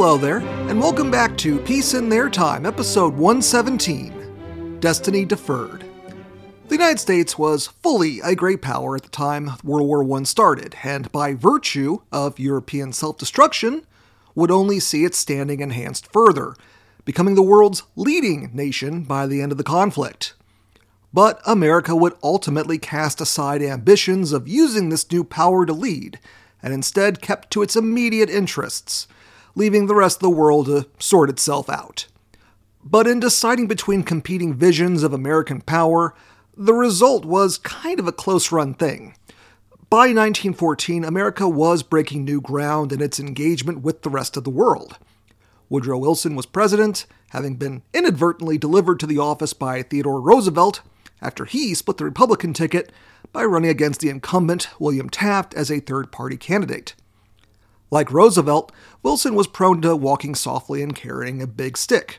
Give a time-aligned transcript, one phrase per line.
[0.00, 5.84] Hello there, and welcome back to Peace in Their Time, episode 117 Destiny Deferred.
[6.68, 10.76] The United States was fully a great power at the time World War I started,
[10.84, 13.84] and by virtue of European self destruction,
[14.36, 16.54] would only see its standing enhanced further,
[17.04, 20.34] becoming the world's leading nation by the end of the conflict.
[21.12, 26.20] But America would ultimately cast aside ambitions of using this new power to lead,
[26.62, 29.08] and instead kept to its immediate interests,
[29.58, 32.06] leaving the rest of the world to sort itself out.
[32.84, 36.14] But in deciding between competing visions of American power,
[36.56, 39.16] the result was kind of a close run thing.
[39.90, 44.50] By 1914, America was breaking new ground in its engagement with the rest of the
[44.50, 44.96] world.
[45.68, 50.82] Woodrow Wilson was president, having been inadvertently delivered to the office by Theodore Roosevelt
[51.20, 52.92] after he split the Republican ticket
[53.32, 56.94] by running against the incumbent William Taft as a third party candidate.
[57.90, 58.70] Like Roosevelt,
[59.02, 62.18] Wilson was prone to walking softly and carrying a big stick.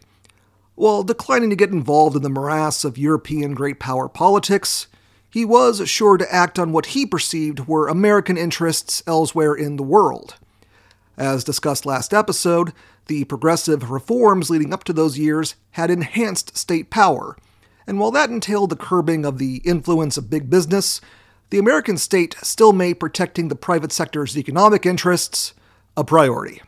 [0.75, 4.87] While declining to get involved in the morass of European great power politics,
[5.29, 9.83] he was sure to act on what he perceived were American interests elsewhere in the
[9.83, 10.35] world.
[11.17, 12.73] As discussed last episode,
[13.07, 17.37] the progressive reforms leading up to those years had enhanced state power,
[17.85, 21.01] and while that entailed the curbing of the influence of big business,
[21.49, 25.53] the American state still made protecting the private sector's economic interests
[25.99, 26.61] a priority.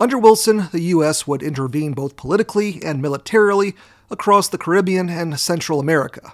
[0.00, 1.28] Under Wilson, the U.S.
[1.28, 3.76] would intervene both politically and militarily
[4.10, 6.32] across the Caribbean and Central America.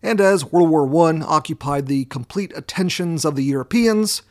[0.00, 4.22] And as World War I occupied the complete attentions of the Europeans,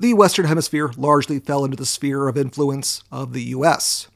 [0.00, 4.08] the Western Hemisphere largely fell into the sphere of influence of the U.S.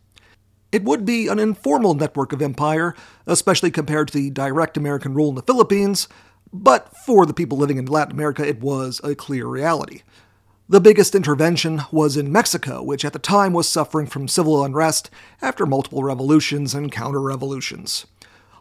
[0.72, 5.28] It would be an informal network of empire, especially compared to the direct American rule
[5.28, 6.08] in the Philippines,
[6.52, 10.02] but for the people living in Latin America, it was a clear reality.
[10.70, 15.08] The biggest intervention was in Mexico, which at the time was suffering from civil unrest
[15.40, 18.06] after multiple revolutions and counter revolutions.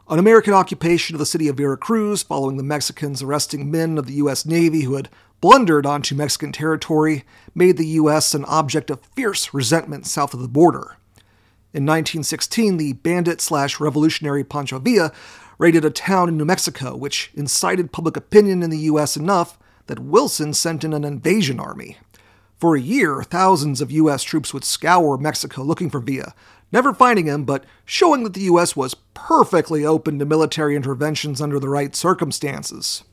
[0.10, 4.14] An American occupation of the city of Veracruz following the Mexicans arresting men of the
[4.14, 4.46] U.S.
[4.46, 5.10] Navy who had
[5.42, 8.34] blundered onto Mexican territory made the U.S.
[8.34, 10.96] an object of fierce resentment south of the border.
[11.74, 15.12] In 1916, the bandit slash revolutionary Pancho Villa
[15.58, 19.18] raided a town in New Mexico, which incited public opinion in the U.S.
[19.18, 21.98] enough that Wilson sent in an invasion army.
[22.60, 24.24] For a year, thousands of U.S.
[24.24, 26.34] troops would scour Mexico looking for Villa,
[26.72, 28.76] never finding him, but showing that the U.S.
[28.76, 33.04] was perfectly open to military interventions under the right circumstances.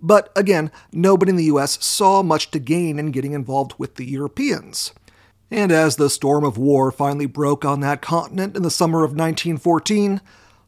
[0.00, 4.04] But again, nobody in the US saw much to gain in getting involved with the
[4.04, 4.92] Europeans.
[5.50, 9.10] And as the storm of war finally broke on that continent in the summer of
[9.10, 10.20] 1914,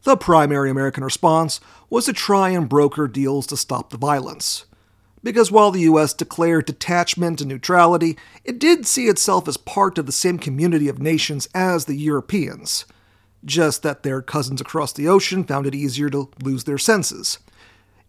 [0.03, 1.59] the primary American response
[1.89, 4.65] was to try and broker deals to stop the violence
[5.23, 10.05] because while the US declared detachment and neutrality, it did see itself as part of
[10.05, 12.85] the same community of nations as the Europeans.
[13.43, 17.39] Just that their cousins across the ocean found it easier to lose their senses.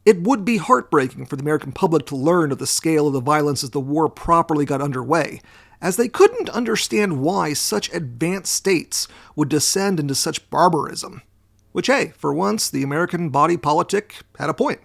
[0.05, 3.21] It would be heartbreaking for the American public to learn of the scale of the
[3.21, 5.41] violence as the war properly got underway,
[5.81, 9.07] as they couldn't understand why such advanced states
[9.37, 11.23] would descend into such barbarism.
[11.71, 14.81] Which, hey, for once, the American body politic had a point.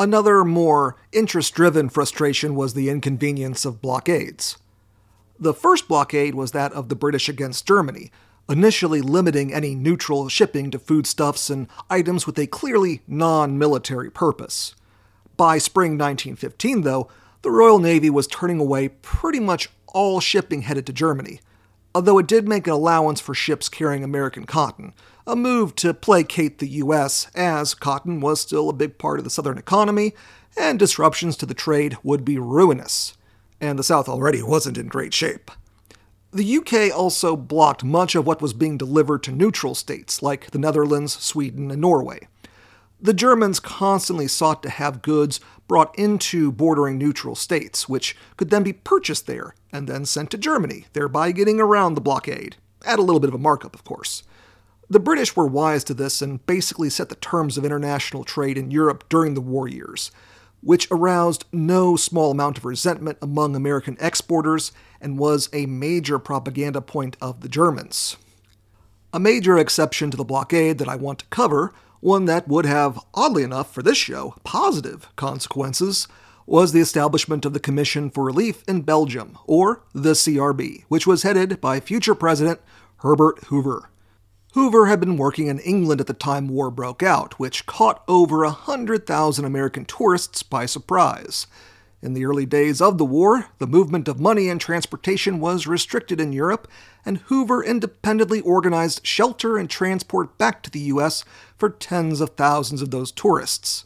[0.00, 4.56] Another more interest driven frustration was the inconvenience of blockades.
[5.38, 8.10] The first blockade was that of the British against Germany,
[8.48, 14.74] initially limiting any neutral shipping to foodstuffs and items with a clearly non military purpose.
[15.36, 17.10] By spring 1915, though,
[17.42, 21.40] the Royal Navy was turning away pretty much all shipping headed to Germany,
[21.94, 24.94] although it did make an allowance for ships carrying American cotton,
[25.26, 29.30] a move to placate the US, as cotton was still a big part of the
[29.30, 30.12] Southern economy,
[30.56, 33.16] and disruptions to the trade would be ruinous.
[33.60, 35.50] And the South already wasn't in great shape.
[36.32, 40.58] The UK also blocked much of what was being delivered to neutral states like the
[40.58, 42.28] Netherlands, Sweden, and Norway.
[43.00, 48.62] The Germans constantly sought to have goods brought into bordering neutral states, which could then
[48.62, 52.56] be purchased there and then sent to Germany, thereby getting around the blockade.
[52.84, 54.22] At a little bit of a markup, of course.
[54.92, 58.72] The British were wise to this and basically set the terms of international trade in
[58.72, 60.10] Europe during the war years,
[60.62, 66.80] which aroused no small amount of resentment among American exporters and was a major propaganda
[66.80, 68.16] point of the Germans.
[69.12, 72.98] A major exception to the blockade that I want to cover, one that would have,
[73.14, 76.08] oddly enough for this show, positive consequences,
[76.46, 81.22] was the establishment of the Commission for Relief in Belgium, or the CRB, which was
[81.22, 82.60] headed by future President
[82.96, 83.88] Herbert Hoover.
[84.54, 88.38] Hoover had been working in England at the time war broke out, which caught over
[88.38, 91.46] 100,000 American tourists by surprise.
[92.02, 96.20] In the early days of the war, the movement of money and transportation was restricted
[96.20, 96.66] in Europe,
[97.04, 101.24] and Hoover independently organized shelter and transport back to the U.S.
[101.56, 103.84] for tens of thousands of those tourists.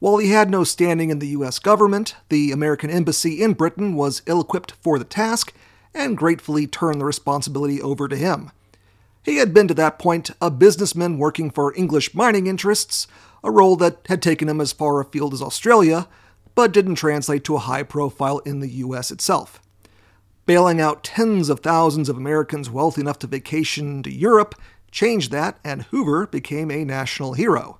[0.00, 1.58] While he had no standing in the U.S.
[1.58, 5.54] government, the American embassy in Britain was ill equipped for the task
[5.94, 8.50] and gratefully turned the responsibility over to him.
[9.24, 13.06] He had been to that point a businessman working for English mining interests,
[13.42, 16.06] a role that had taken him as far afield as Australia,
[16.54, 19.60] but didn't translate to a high profile in the US itself.
[20.44, 24.54] Bailing out tens of thousands of Americans wealthy enough to vacation to Europe
[24.90, 27.78] changed that, and Hoover became a national hero.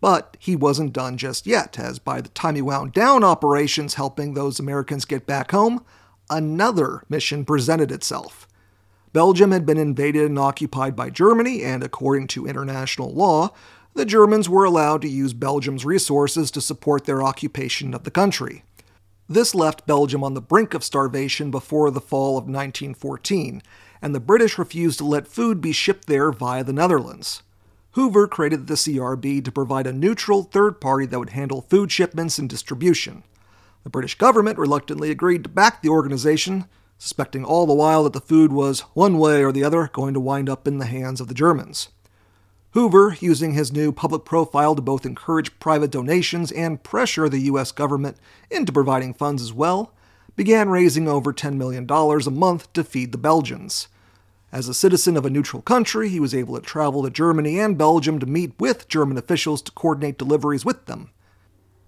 [0.00, 4.34] But he wasn't done just yet, as by the time he wound down operations helping
[4.34, 5.82] those Americans get back home,
[6.28, 8.47] another mission presented itself.
[9.12, 13.50] Belgium had been invaded and occupied by Germany, and according to international law,
[13.94, 18.62] the Germans were allowed to use Belgium's resources to support their occupation of the country.
[19.28, 23.62] This left Belgium on the brink of starvation before the fall of 1914,
[24.00, 27.42] and the British refused to let food be shipped there via the Netherlands.
[27.92, 32.38] Hoover created the CRB to provide a neutral third party that would handle food shipments
[32.38, 33.24] and distribution.
[33.82, 36.66] The British government reluctantly agreed to back the organization,
[36.98, 40.20] suspecting all the while that the food was, one way or the other, going to
[40.20, 41.88] wind up in the hands of the Germans.
[42.72, 47.72] Hoover, using his new public profile to both encourage private donations and pressure the U.S.
[47.72, 48.18] government
[48.50, 49.94] into providing funds as well,
[50.36, 53.88] began raising over $10 million a month to feed the Belgians.
[54.52, 57.76] As a citizen of a neutral country, he was able to travel to Germany and
[57.76, 61.10] Belgium to meet with German officials to coordinate deliveries with them.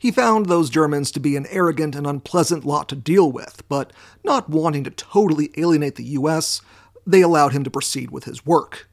[0.00, 3.93] He found those Germans to be an arrogant and unpleasant lot to deal with, but
[4.25, 6.62] not wanting to totally alienate the US,
[7.06, 8.88] they allowed him to proceed with his work.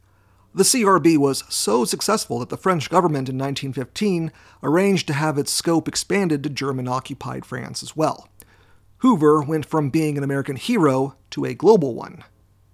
[0.53, 5.53] The CRB was so successful that the French government in 1915 arranged to have its
[5.53, 8.27] scope expanded to German occupied France as well.
[8.97, 12.25] Hoover went from being an American hero to a global one.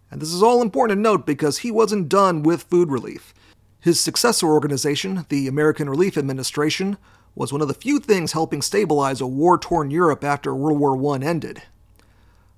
[0.09, 3.31] And this is all important to note because he wasn't done with food relief.
[3.79, 6.97] His successor organization, the American Relief Administration,
[7.35, 11.15] was one of the few things helping stabilize a war torn Europe after World War
[11.15, 11.63] I ended.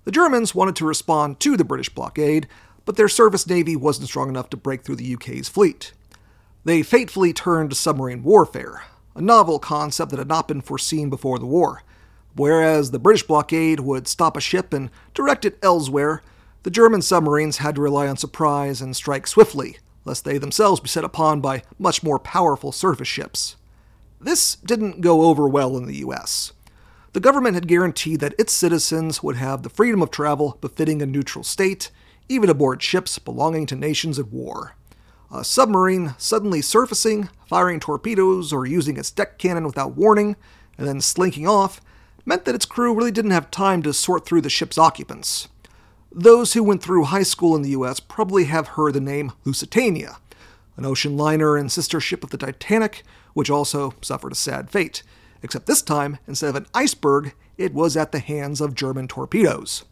[0.03, 2.47] The Germans wanted to respond to the British blockade
[2.85, 5.91] but their surface navy wasn't strong enough to break through the UK's fleet.
[6.63, 8.83] They fatefully turned to submarine warfare,
[9.15, 11.81] a novel concept that had not been foreseen before the war.
[12.35, 16.21] Whereas the British blockade would stop a ship and direct it elsewhere,
[16.63, 20.87] the German submarines had to rely on surprise and strike swiftly, lest they themselves be
[20.87, 23.55] set upon by much more powerful surface ships.
[24.19, 26.53] This didn't go over well in the US.
[27.13, 31.05] The government had guaranteed that its citizens would have the freedom of travel befitting a
[31.05, 31.91] neutral state,
[32.27, 34.75] even aboard ships belonging to nations at war.
[35.31, 40.35] A submarine suddenly surfacing, firing torpedoes, or using its deck cannon without warning,
[40.77, 41.81] and then slinking off,
[42.25, 45.47] meant that its crew really didn't have time to sort through the ship's occupants.
[46.11, 50.17] Those who went through high school in the US probably have heard the name Lusitania,
[50.77, 55.03] an ocean liner and sister ship of the Titanic, which also suffered a sad fate.
[55.41, 59.85] Except this time, instead of an iceberg, it was at the hands of German torpedoes.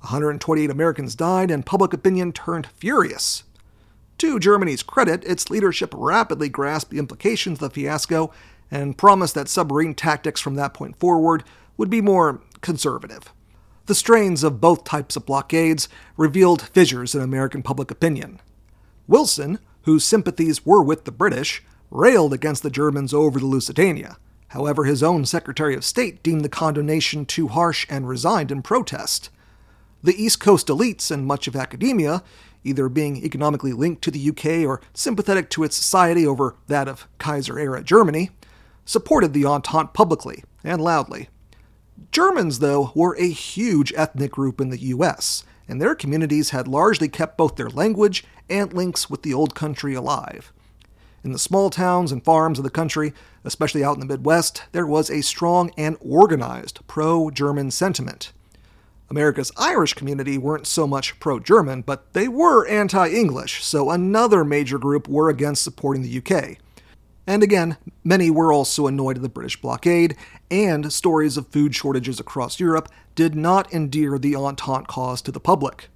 [0.00, 3.44] 128 Americans died, and public opinion turned furious.
[4.18, 8.32] To Germany's credit, its leadership rapidly grasped the implications of the fiasco
[8.70, 11.44] and promised that submarine tactics from that point forward
[11.76, 13.32] would be more conservative.
[13.86, 18.40] The strains of both types of blockades revealed fissures in American public opinion.
[19.06, 24.16] Wilson, whose sympathies were with the British, railed against the Germans over the Lusitania.
[24.48, 29.30] However, his own Secretary of State deemed the condemnation too harsh and resigned in protest.
[30.02, 32.22] The East Coast elites and much of academia,
[32.62, 37.08] either being economically linked to the UK or sympathetic to its society over that of
[37.18, 38.30] Kaiser era Germany,
[38.84, 41.28] supported the Entente publicly and loudly.
[42.10, 47.08] Germans, though, were a huge ethnic group in the US, and their communities had largely
[47.08, 50.52] kept both their language and links with the old country alive.
[51.24, 54.86] In the small towns and farms of the country, especially out in the Midwest, there
[54.86, 58.32] was a strong and organized pro German sentiment.
[59.08, 64.44] America's Irish community weren't so much pro German, but they were anti English, so another
[64.44, 66.58] major group were against supporting the UK.
[67.26, 70.16] And again, many were also annoyed at the British blockade,
[70.50, 75.40] and stories of food shortages across Europe did not endear the Entente cause to the
[75.40, 75.88] public.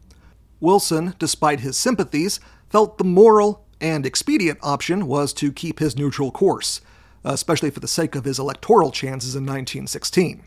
[0.61, 6.32] Wilson, despite his sympathies, felt the moral and expedient option was to keep his neutral
[6.32, 6.80] course,
[7.25, 10.42] especially for the sake of his electoral chances in 1916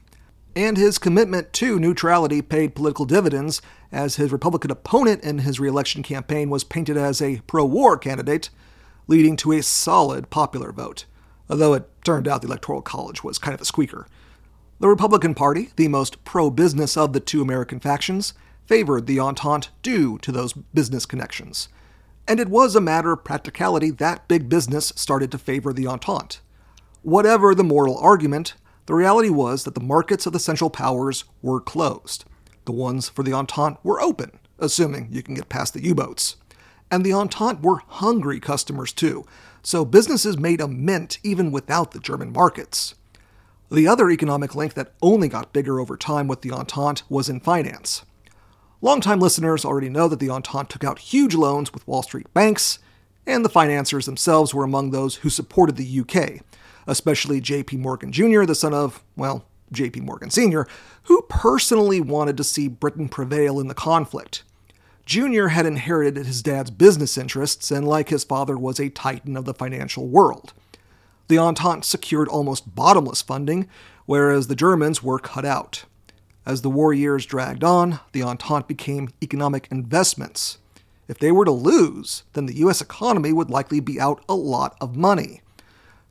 [0.55, 3.61] and his commitment to neutrality paid political dividends
[3.91, 8.49] as his Republican opponent in his reelection campaign was painted as a pro war candidate,
[9.11, 11.03] leading to a solid popular vote,
[11.49, 14.07] although it turned out the Electoral College was kind of a squeaker.
[14.79, 18.33] The Republican Party, the most pro business of the two American factions,
[18.65, 21.67] favored the Entente due to those business connections.
[22.25, 26.39] And it was a matter of practicality that big business started to favor the Entente.
[27.01, 28.53] Whatever the moral argument,
[28.85, 32.23] the reality was that the markets of the Central Powers were closed.
[32.63, 36.37] The ones for the Entente were open, assuming you can get past the U boats.
[36.91, 39.25] And the Entente were hungry customers too,
[39.63, 42.95] so businesses made a mint even without the German markets.
[43.71, 47.39] The other economic link that only got bigger over time with the Entente was in
[47.39, 48.03] finance.
[48.81, 52.79] Longtime listeners already know that the Entente took out huge loans with Wall Street banks,
[53.25, 56.43] and the financiers themselves were among those who supported the UK,
[56.87, 57.77] especially J.P.
[57.77, 60.01] Morgan Jr., the son of, well, J.P.
[60.01, 60.67] Morgan Sr.,
[61.03, 64.43] who personally wanted to see Britain prevail in the conflict.
[65.11, 65.47] Jr.
[65.47, 69.53] had inherited his dad's business interests and, like his father, was a titan of the
[69.53, 70.53] financial world
[71.31, 73.69] the Entente secured almost bottomless funding,
[74.05, 75.85] whereas the Germans were cut out.
[76.45, 80.57] As the war years dragged on, the Entente became economic investments.
[81.07, 84.75] If they were to lose, then the US economy would likely be out a lot
[84.81, 85.41] of money.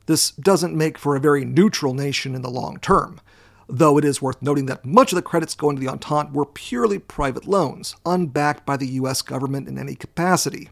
[0.07, 3.21] This doesn't make for a very neutral nation in the long term,
[3.71, 6.45] though it is worth noting that much of the credits going to the Entente were
[6.45, 10.69] purely private loans, unbacked by the US government in any capacity.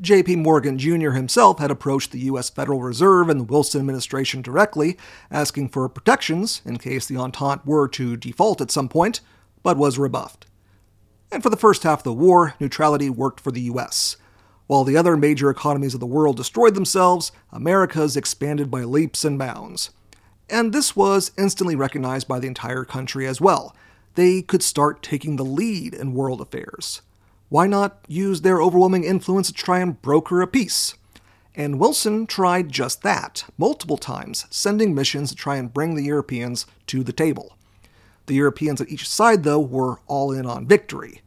[0.00, 0.36] J.P.
[0.36, 1.10] Morgan Jr.
[1.10, 2.48] himself had approached the U.S.
[2.48, 4.96] Federal Reserve and the Wilson administration directly,
[5.30, 9.20] asking for protections in case the Entente were to default at some point,
[9.62, 10.46] but was rebuffed.
[11.30, 14.16] And for the first half of the war, neutrality worked for the U.S.
[14.66, 19.38] While the other major economies of the world destroyed themselves, America's expanded by leaps and
[19.38, 19.90] bounds.
[20.48, 23.74] And this was instantly recognized by the entire country as well.
[24.14, 27.00] They could start taking the lead in world affairs
[27.52, 30.94] why not use their overwhelming influence to try and broker a peace?
[31.54, 36.64] And Wilson tried just that, multiple times, sending missions to try and bring the Europeans
[36.86, 37.58] to the table.
[38.24, 41.20] The Europeans at each side, though, were all in on victory.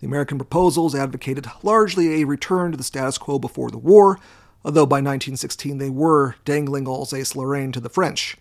[0.00, 4.20] The American proposals advocated largely a return to the status quo before the war,
[4.66, 8.36] although by 1916 they were dangling Alsace Lorraine to the French.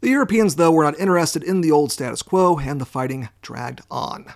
[0.00, 3.80] The Europeans, though, were not interested in the old status quo, and the fighting dragged
[3.90, 4.32] on.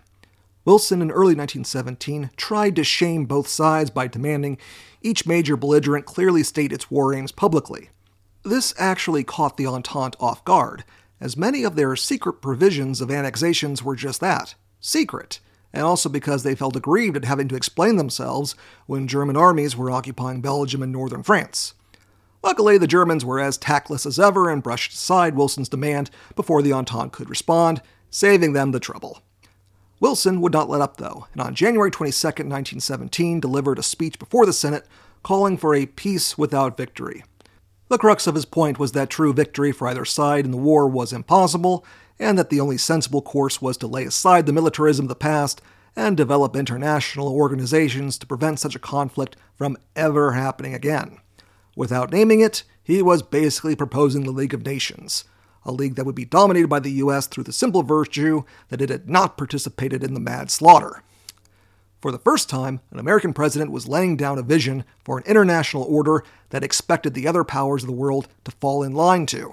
[0.64, 4.58] Wilson in early 1917 tried to shame both sides by demanding
[5.02, 7.90] each major belligerent clearly state its war aims publicly.
[8.44, 10.84] This actually caught the Entente off guard,
[11.20, 15.38] as many of their secret provisions of annexations were just that secret,
[15.72, 19.90] and also because they felt aggrieved at having to explain themselves when German armies were
[19.90, 21.74] occupying Belgium and northern France.
[22.42, 26.72] Luckily, the Germans were as tactless as ever and brushed aside Wilson's demand before the
[26.72, 27.80] Entente could respond,
[28.10, 29.22] saving them the trouble.
[30.00, 34.44] Wilson would not let up, though, and on January 22, 1917, delivered a speech before
[34.44, 34.86] the Senate
[35.22, 37.22] calling for a peace without victory.
[37.88, 40.88] The crux of his point was that true victory for either side in the war
[40.88, 41.84] was impossible,
[42.18, 45.62] and that the only sensible course was to lay aside the militarism of the past
[45.94, 51.18] and develop international organizations to prevent such a conflict from ever happening again.
[51.74, 55.24] Without naming it, he was basically proposing the League of Nations,
[55.64, 57.26] a league that would be dominated by the U.S.
[57.26, 61.02] through the simple virtue that it had not participated in the mad slaughter.
[62.00, 65.84] For the first time, an American president was laying down a vision for an international
[65.84, 69.52] order that expected the other powers of the world to fall in line to,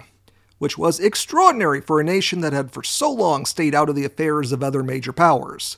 [0.57, 4.03] which was extraordinary for a nation that had for so long stayed out of the
[4.03, 5.77] affairs of other major powers.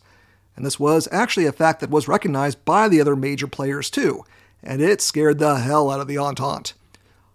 [0.56, 4.24] And this was actually a fact that was recognized by the other major players too,
[4.64, 6.74] and it scared the hell out of the Entente.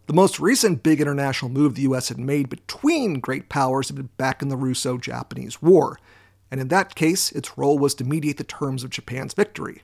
[0.06, 4.10] The most recent big international move the US had made between great powers had been
[4.16, 5.98] back in the Russo Japanese War,
[6.50, 9.82] and in that case, its role was to mediate the terms of Japan's victory.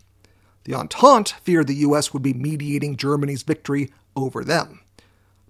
[0.64, 4.80] The Entente feared the US would be mediating Germany's victory over them.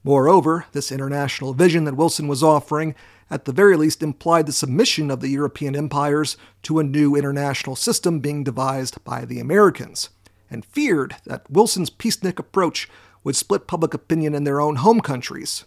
[0.04, 2.94] Moreover, this international vision that Wilson was offering
[3.30, 7.76] at the very least implied the submission of the European empires to a new international
[7.76, 10.10] system being devised by the Americans,
[10.52, 12.88] and feared that Wilson's peacenik approach
[13.24, 15.64] would split public opinion in their own home countries.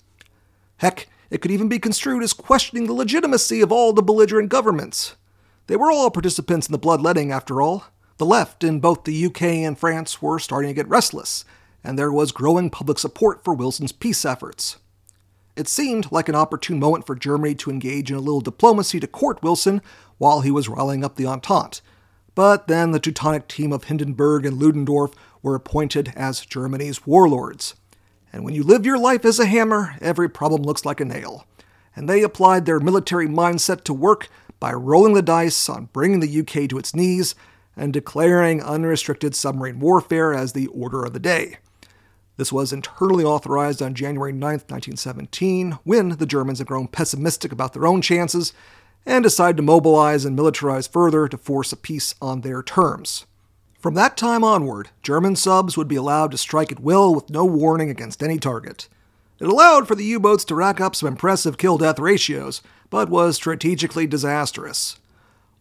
[0.77, 5.15] Heck, it could even be construed as questioning the legitimacy of all the belligerent governments.
[5.67, 7.85] They were all participants in the bloodletting, after all.
[8.17, 11.43] The left in both the UK and France were starting to get restless,
[11.83, 14.77] and there was growing public support for Wilson's peace efforts.
[15.55, 19.07] It seemed like an opportune moment for Germany to engage in a little diplomacy to
[19.07, 19.81] court Wilson
[20.17, 21.81] while he was rallying up the Entente.
[22.35, 27.75] But then the Teutonic team of Hindenburg and Ludendorff were appointed as Germany's warlords.
[28.33, 31.47] And when you live your life as a hammer, every problem looks like a nail.
[31.95, 34.27] And they applied their military mindset to work
[34.59, 37.35] by rolling the dice on bringing the UK to its knees
[37.77, 41.57] and declaring unrestricted submarine warfare as the order of the day.
[42.37, 47.71] This was internally authorized on January 9, 1917, when the Germans had grown pessimistic about
[47.71, 48.51] their own chances
[49.05, 53.25] and decide to mobilize and militarize further to force a peace on their terms.
[53.79, 57.45] From that time onward, German subs would be allowed to strike at will with no
[57.45, 58.87] warning against any target.
[59.39, 63.09] It allowed for the U boats to rack up some impressive kill death ratios, but
[63.09, 64.97] was strategically disastrous.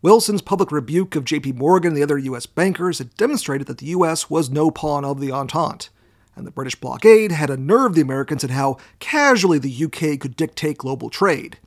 [0.00, 1.52] Wilson's public rebuke of J.P.
[1.52, 2.46] Morgan and the other U.S.
[2.46, 4.30] bankers had demonstrated that the U.S.
[4.30, 5.88] was no pawn of the Entente
[6.36, 10.78] and the British blockade had unnerved the Americans at how casually the UK could dictate
[10.78, 11.58] global trade.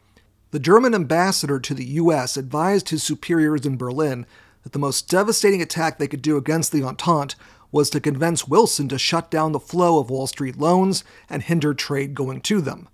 [0.57, 4.25] The German ambassador to the US advised his superiors in Berlin
[4.63, 7.35] that the most devastating attack they could do against the Entente
[7.71, 11.75] was to convince Wilson to shut down the flow of Wall Street loans and hinder
[11.75, 12.89] trade going to them.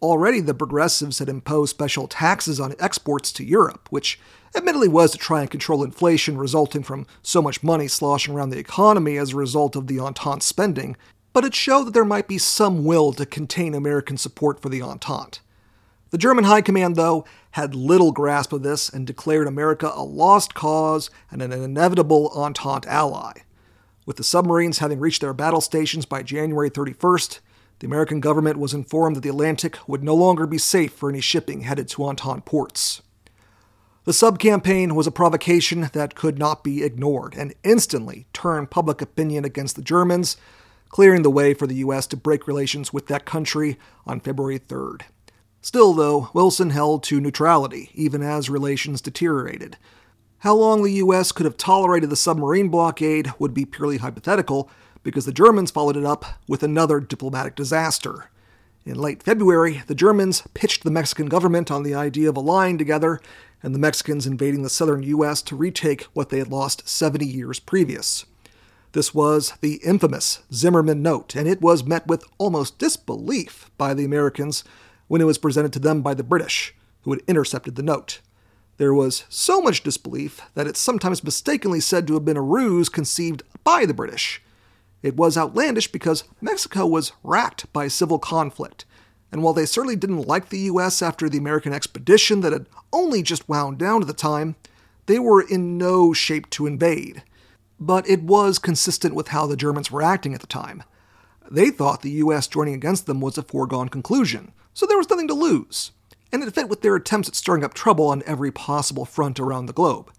[0.00, 4.20] Already, the progressives had imposed special taxes on exports to Europe, which
[4.54, 8.60] admittedly was to try and control inflation resulting from so much money sloshing around the
[8.60, 10.96] economy as a result of the Entente spending,
[11.32, 14.80] but it showed that there might be some will to contain American support for the
[14.82, 15.40] Entente.
[16.12, 20.52] The German High Command, though, had little grasp of this and declared America a lost
[20.52, 23.40] cause and an inevitable Entente ally.
[24.04, 27.40] With the submarines having reached their battle stations by January 31st,
[27.78, 31.22] the American government was informed that the Atlantic would no longer be safe for any
[31.22, 33.00] shipping headed to Entente ports.
[34.04, 39.00] The sub campaign was a provocation that could not be ignored and instantly turned public
[39.00, 40.36] opinion against the Germans,
[40.90, 42.06] clearing the way for the U.S.
[42.08, 45.04] to break relations with that country on February 3rd.
[45.64, 49.76] Still, though, Wilson held to neutrality, even as relations deteriorated.
[50.38, 51.30] How long the U.S.
[51.30, 54.68] could have tolerated the submarine blockade would be purely hypothetical,
[55.04, 58.28] because the Germans followed it up with another diplomatic disaster.
[58.84, 63.20] In late February, the Germans pitched the Mexican government on the idea of allying together
[63.62, 65.42] and the Mexicans invading the southern U.S.
[65.42, 68.26] to retake what they had lost 70 years previous.
[68.90, 74.04] This was the infamous Zimmermann Note, and it was met with almost disbelief by the
[74.04, 74.64] Americans
[75.08, 78.20] when it was presented to them by the British, who had intercepted the note.
[78.78, 82.88] There was so much disbelief that it's sometimes mistakenly said to have been a ruse
[82.88, 84.42] conceived by the British.
[85.02, 88.84] It was outlandish because Mexico was racked by civil conflict,
[89.30, 93.22] and while they certainly didn't like the US after the American expedition that had only
[93.22, 94.56] just wound down at the time,
[95.06, 97.22] they were in no shape to invade.
[97.80, 100.84] But it was consistent with how the Germans were acting at the time.
[101.50, 105.28] They thought the US joining against them was a foregone conclusion, so there was nothing
[105.28, 105.92] to lose.
[106.32, 109.66] And it fit with their attempts at stirring up trouble on every possible front around
[109.66, 110.10] the globe.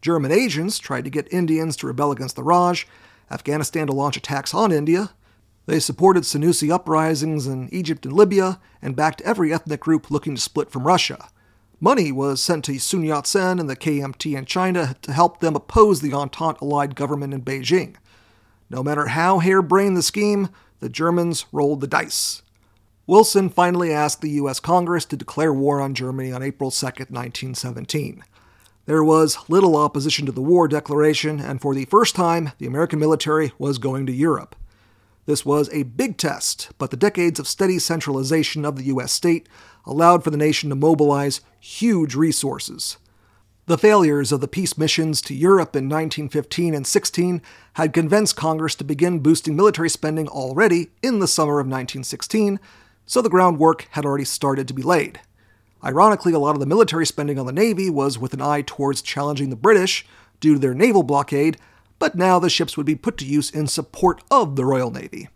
[0.00, 2.86] German agents tried to get Indians to rebel against the Raj,
[3.30, 5.10] Afghanistan to launch attacks on India,
[5.66, 10.40] they supported Senussi uprisings in Egypt and Libya and backed every ethnic group looking to
[10.40, 11.28] split from Russia.
[11.80, 15.56] Money was sent to Sun Yat sen and the KMT in China to help them
[15.56, 17.96] oppose the Entente allied government in Beijing.
[18.70, 22.42] No matter how harebrained the scheme, the Germans rolled the dice.
[23.08, 24.58] Wilson finally asked the U.S.
[24.58, 28.24] Congress to declare war on Germany on April 2, 1917.
[28.86, 32.98] There was little opposition to the war declaration, and for the first time, the American
[32.98, 34.56] military was going to Europe.
[35.24, 39.12] This was a big test, but the decades of steady centralization of the U.S.
[39.12, 39.48] state
[39.84, 42.96] allowed for the nation to mobilize huge resources.
[43.66, 47.42] The failures of the peace missions to Europe in 1915 and 16
[47.74, 52.58] had convinced Congress to begin boosting military spending already in the summer of 1916,
[53.06, 55.20] so the groundwork had already started to be laid.
[55.82, 59.00] Ironically, a lot of the military spending on the Navy was with an eye towards
[59.00, 60.04] challenging the British
[60.40, 61.56] due to their naval blockade
[61.98, 65.28] but now the ships would be put to use in support of the Royal Navy.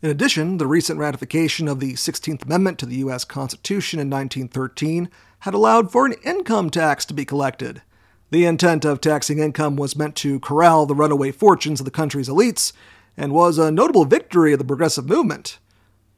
[0.00, 3.24] In addition, the recent ratification of the 16th Amendment to the U.S.
[3.24, 7.82] Constitution in 1913 had allowed for an income tax to be collected.
[8.30, 12.28] The intent of taxing income was meant to corral the runaway fortunes of the country's
[12.28, 12.72] elites
[13.16, 15.58] and was a notable victory of the progressive movement.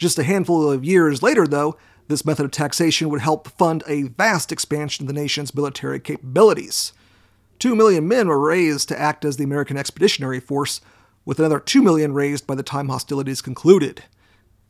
[0.00, 1.76] Just a handful of years later, though,
[2.08, 6.94] this method of taxation would help fund a vast expansion of the nation's military capabilities.
[7.58, 10.80] Two million men were raised to act as the American Expeditionary Force,
[11.26, 14.04] with another two million raised by the time hostilities concluded.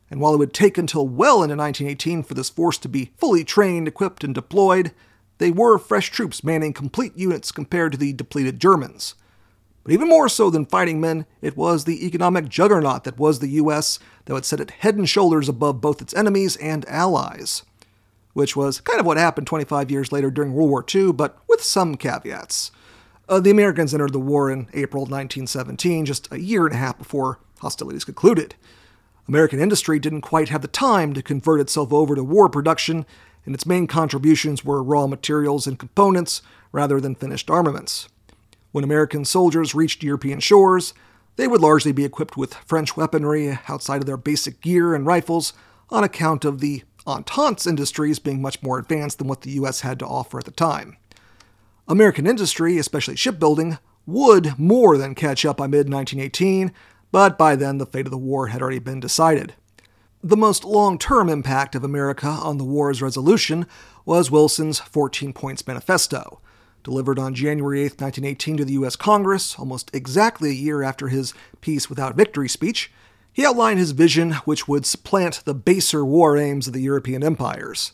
[0.09, 3.45] And while it would take until well into 1918 for this force to be fully
[3.45, 4.91] trained, equipped, and deployed,
[5.37, 9.15] they were fresh troops manning complete units compared to the depleted Germans.
[9.83, 13.49] But even more so than fighting men, it was the economic juggernaut that was the
[13.49, 17.63] US that would set it head and shoulders above both its enemies and allies.
[18.33, 21.63] Which was kind of what happened 25 years later during World War II, but with
[21.63, 22.71] some caveats.
[23.27, 26.97] Uh, the Americans entered the war in April 1917, just a year and a half
[26.97, 28.55] before hostilities concluded.
[29.27, 33.05] American industry didn't quite have the time to convert itself over to war production,
[33.45, 36.41] and its main contributions were raw materials and components
[36.71, 38.09] rather than finished armaments.
[38.71, 40.93] When American soldiers reached European shores,
[41.37, 45.53] They would largely be equipped with French weaponry outside of their basic gear and rifles
[45.89, 49.97] on account of the Entente's industries being much more advanced than what the US had
[49.99, 50.97] to offer at the time.
[51.87, 56.71] American industry, especially shipbuilding, would more than catch up by mid 1918,
[57.11, 59.55] but by then the fate of the war had already been decided.
[60.23, 63.65] The most long term impact of America on the war's resolution
[64.05, 66.39] was Wilson's 14 Points Manifesto,
[66.83, 68.95] delivered on January 8, 1918, to the U.S.
[68.95, 72.91] Congress, almost exactly a year after his Peace Without Victory speech.
[73.33, 77.93] He outlined his vision, which would supplant the baser war aims of the European empires.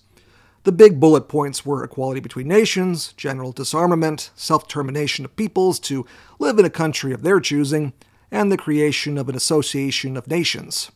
[0.64, 6.06] The big bullet points were equality between nations, general disarmament, self determination of peoples to
[6.40, 7.94] live in a country of their choosing,
[8.32, 10.92] and the creation of an association of nations.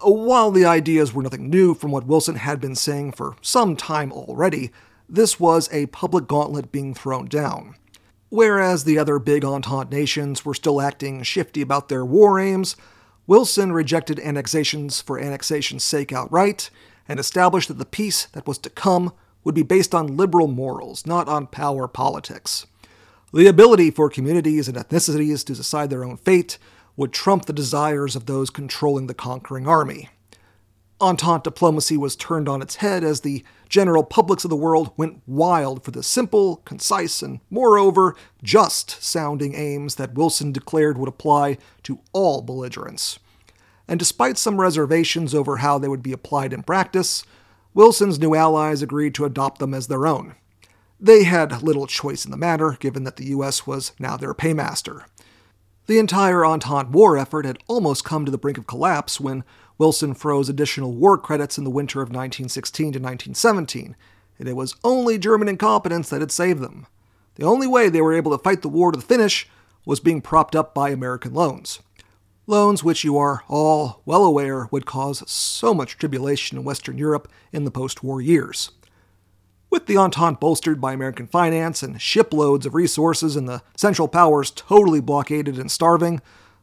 [0.00, 4.12] While the ideas were nothing new from what Wilson had been saying for some time
[4.12, 4.70] already,
[5.08, 7.76] this was a public gauntlet being thrown down.
[8.30, 12.76] Whereas the other big Entente nations were still acting shifty about their war aims,
[13.26, 16.70] Wilson rejected annexations for annexation's sake outright
[17.08, 19.12] and established that the peace that was to come
[19.44, 22.66] would be based on liberal morals, not on power politics.
[23.32, 26.58] The ability for communities and ethnicities to decide their own fate
[26.96, 30.08] would trump the desires of those controlling the conquering army.
[31.00, 35.20] Entente diplomacy was turned on its head as the general publics of the world went
[35.26, 41.58] wild for the simple, concise, and moreover, just sounding aims that Wilson declared would apply
[41.82, 43.18] to all belligerents.
[43.88, 47.24] And despite some reservations over how they would be applied in practice,
[47.74, 50.36] Wilson's new allies agreed to adopt them as their own.
[51.00, 55.04] They had little choice in the matter, given that the US was now their paymaster.
[55.86, 59.42] The entire Entente war effort had almost come to the brink of collapse when
[59.76, 63.96] Wilson froze additional war credits in the winter of 1916 to 1917,
[64.38, 66.86] and it was only German incompetence that had saved them.
[67.36, 69.48] The only way they were able to fight the war to the finish
[69.84, 71.80] was being propped up by American loans.
[72.46, 77.30] Loans which you are all well aware would cause so much tribulation in Western Europe
[77.52, 78.70] in the post war years.
[79.70, 84.52] With the Entente bolstered by American finance and shiploads of resources and the Central Powers
[84.52, 86.20] totally blockaded and starving,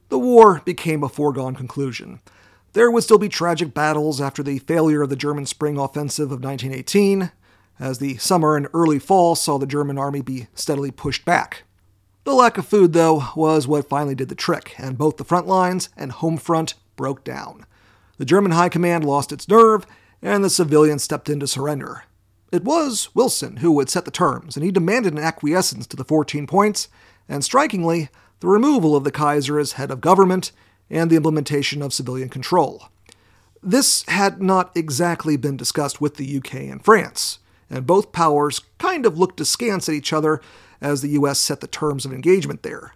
[0.09, 2.21] the war became a foregone conclusion.
[2.73, 6.43] There would still be tragic battles after the failure of the German spring offensive of
[6.43, 7.31] 1918,
[7.79, 11.63] as the summer and early fall saw the German army be steadily pushed back.
[12.23, 15.47] The lack of food, though, was what finally did the trick, and both the front
[15.47, 17.65] lines and home front broke down.
[18.17, 19.85] The German high command lost its nerve,
[20.21, 22.03] and the civilians stepped in to surrender.
[22.51, 26.05] It was Wilson who would set the terms, and he demanded an acquiescence to the
[26.05, 26.87] 14 points,
[27.27, 30.51] and strikingly, the removal of the Kaiser as head of government
[30.91, 32.89] and the implementation of civilian control.
[33.63, 39.05] This had not exactly been discussed with the UK and France, and both powers kind
[39.05, 40.41] of looked askance at each other
[40.81, 42.93] as the US set the terms of engagement there.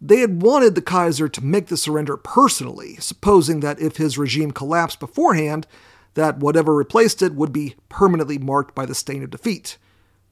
[0.00, 4.52] They had wanted the Kaiser to make the surrender personally, supposing that if his regime
[4.52, 5.66] collapsed beforehand,
[6.14, 9.76] that whatever replaced it would be permanently marked by the stain of defeat.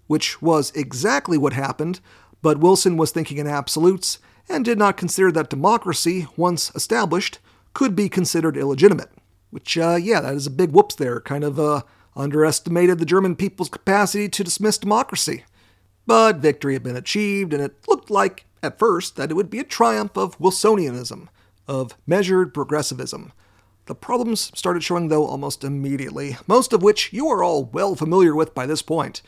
[0.07, 2.01] Which was exactly what happened,
[2.43, 4.19] but Wilson was thinking in absolutes
[4.49, 7.39] and did not consider that democracy, once established,
[7.75, 9.11] could be considered illegitimate.
[9.51, 11.83] Which, uh, yeah, that is a big whoops there, kind of uh,
[12.15, 15.45] underestimated the German people's capacity to dismiss democracy.
[16.07, 19.59] But victory had been achieved, and it looked like, at first, that it would be
[19.59, 21.29] a triumph of Wilsonianism,
[21.67, 23.33] of measured progressivism,
[23.87, 28.35] the problems started showing, though, almost immediately, most of which you are all well familiar
[28.35, 29.23] with by this point.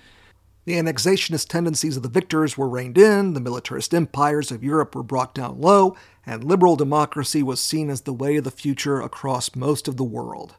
[0.68, 5.02] The annexationist tendencies of the victors were reined in, the militarist empires of Europe were
[5.02, 9.56] brought down low, and liberal democracy was seen as the way of the future across
[9.56, 10.56] most of the world.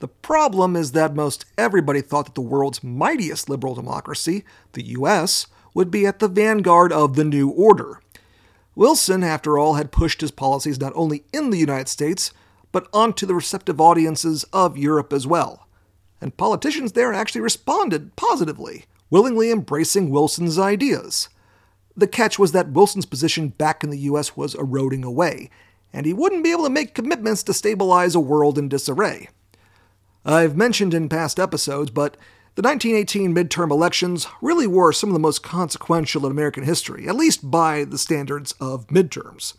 [0.00, 5.46] The problem is that most everybody thought that the world's mightiest liberal democracy, the US,
[5.72, 8.02] would be at the vanguard of the new order.
[8.74, 12.30] Wilson, after all, had pushed his policies not only in the United States,
[12.72, 15.66] but onto the receptive audiences of Europe as well.
[16.20, 21.28] And politicians there actually responded positively, willingly embracing Wilson's ideas.
[21.96, 25.50] The catch was that Wilson's position back in the US was eroding away,
[25.92, 29.28] and he wouldn't be able to make commitments to stabilize a world in disarray.
[30.24, 32.16] I've mentioned in past episodes, but
[32.56, 37.14] the 1918 midterm elections really were some of the most consequential in American history, at
[37.14, 39.54] least by the standards of midterms.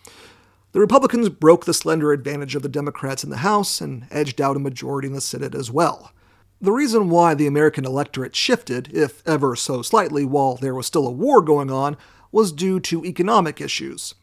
[0.74, 4.58] The Republicans broke the slender advantage of the Democrats in the House and edged out
[4.58, 6.12] a majority in the Senate as well.
[6.60, 11.08] The reason why the American electorate shifted, if ever so slightly, while there was still
[11.08, 11.98] a war going on,
[12.32, 14.16] was due to economic issues.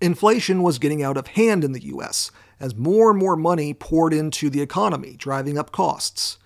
[0.00, 4.14] Inflation was getting out of hand in the US as more and more money poured
[4.14, 6.38] into the economy, driving up costs.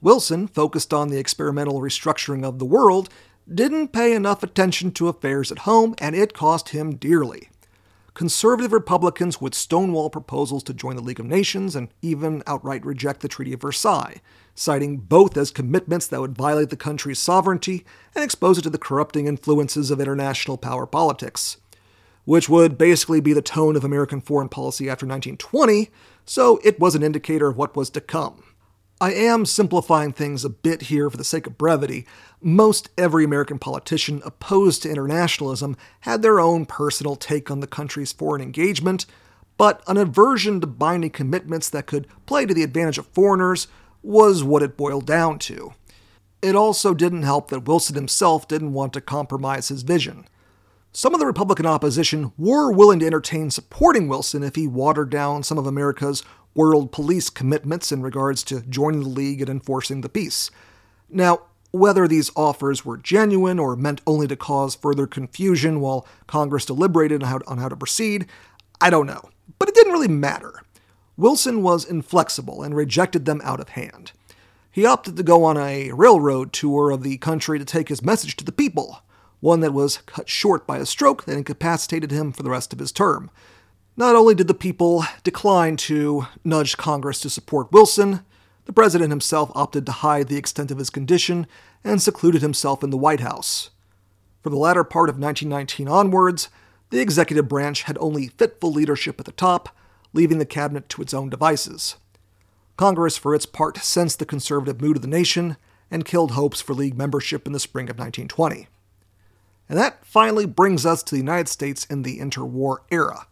[0.00, 3.10] Wilson, focused on the experimental restructuring of the world,
[3.52, 7.50] didn't pay enough attention to affairs at home, and it cost him dearly.
[8.14, 13.20] Conservative Republicans would stonewall proposals to join the League of Nations and even outright reject
[13.20, 14.20] the Treaty of Versailles,
[14.54, 18.78] citing both as commitments that would violate the country's sovereignty and expose it to the
[18.78, 21.56] corrupting influences of international power politics.
[22.24, 25.90] Which would basically be the tone of American foreign policy after 1920,
[26.24, 28.44] so it was an indicator of what was to come.
[29.00, 32.06] I am simplifying things a bit here for the sake of brevity.
[32.40, 38.12] Most every American politician opposed to internationalism had their own personal take on the country's
[38.12, 39.04] foreign engagement,
[39.56, 43.66] but an aversion to binding commitments that could play to the advantage of foreigners
[44.02, 45.74] was what it boiled down to.
[46.40, 50.28] It also didn't help that Wilson himself didn't want to compromise his vision.
[50.92, 55.42] Some of the Republican opposition were willing to entertain supporting Wilson if he watered down
[55.42, 56.22] some of America's
[56.54, 60.50] world police commitments in regards to joining the League and enforcing the peace.
[61.08, 66.64] Now, whether these offers were genuine or meant only to cause further confusion while Congress
[66.64, 68.26] deliberated on how, to, on how to proceed,
[68.80, 69.30] I don't know.
[69.58, 70.62] But it didn't really matter.
[71.16, 74.12] Wilson was inflexible and rejected them out of hand.
[74.70, 78.36] He opted to go on a railroad tour of the country to take his message
[78.36, 79.02] to the people,
[79.40, 82.78] one that was cut short by a stroke that incapacitated him for the rest of
[82.78, 83.30] his term.
[83.96, 88.24] Not only did the people decline to nudge Congress to support Wilson,
[88.64, 91.46] the president himself opted to hide the extent of his condition
[91.84, 93.70] and secluded himself in the White House.
[94.42, 96.48] For the latter part of 1919 onwards,
[96.90, 99.68] the executive branch had only fitful leadership at the top,
[100.12, 101.96] leaving the cabinet to its own devices.
[102.76, 105.56] Congress, for its part, sensed the conservative mood of the nation
[105.88, 108.66] and killed hopes for League membership in the spring of 1920.
[109.68, 113.28] And that finally brings us to the United States in the interwar era.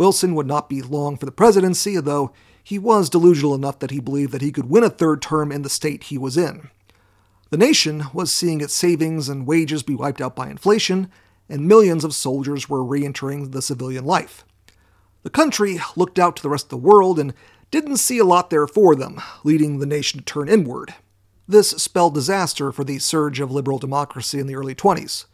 [0.00, 2.32] Wilson would not be long for the presidency, though
[2.64, 5.60] he was delusional enough that he believed that he could win a third term in
[5.60, 6.70] the state he was in.
[7.50, 11.10] The nation was seeing its savings and wages be wiped out by inflation,
[11.50, 14.42] and millions of soldiers were re entering the civilian life.
[15.22, 17.34] The country looked out to the rest of the world and
[17.70, 20.94] didn't see a lot there for them, leading the nation to turn inward.
[21.46, 25.26] This spelled disaster for the surge of liberal democracy in the early 20s.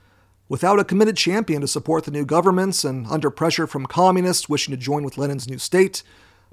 [0.48, 4.72] Without a committed champion to support the new governments and under pressure from communists wishing
[4.72, 6.02] to join with Lenin's new state,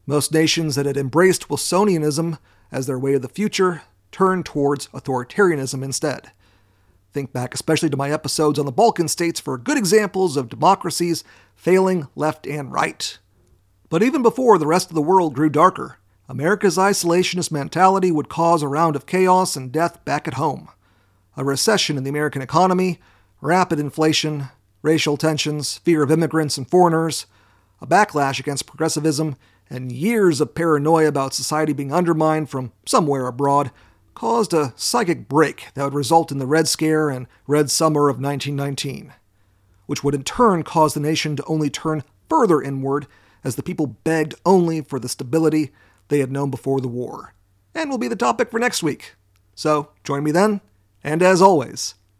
[0.07, 2.39] most nations that had embraced Wilsonianism
[2.71, 6.31] as their way of the future turned towards authoritarianism instead.
[7.11, 11.23] Think back especially to my episodes on the Balkan states for good examples of democracies
[11.55, 13.19] failing left and right.
[13.89, 18.63] But even before the rest of the world grew darker, America's isolationist mentality would cause
[18.63, 20.69] a round of chaos and death back at home.
[21.37, 22.99] A recession in the American economy,
[23.43, 24.45] rapid inflation,
[24.81, 27.25] racial tensions, fear of immigrants and foreigners,
[27.81, 29.35] a backlash against progressivism,
[29.69, 33.71] and years of paranoia about society being undermined from somewhere abroad
[34.13, 38.15] caused a psychic break that would result in the Red Scare and Red Summer of
[38.15, 39.11] 1919,
[39.87, 43.07] which would in turn cause the nation to only turn further inward
[43.43, 45.71] as the people begged only for the stability
[46.07, 47.33] they had known before the war,
[47.75, 49.15] and will be the topic for next week.
[49.53, 50.61] So join me then,
[51.03, 51.95] and as always,